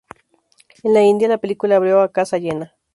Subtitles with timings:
[0.81, 2.75] En la India, la película abrió a casa llena.